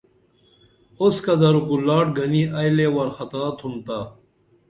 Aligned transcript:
اوسکہ 0.99 1.33
درو 1.41 1.61
کو 1.67 1.75
لاٹ 1.87 2.05
گنی 2.17 2.43
ائی 2.57 2.69
لے 2.77 2.87
وارخطا 2.95 3.43
تُھمتا 3.57 3.99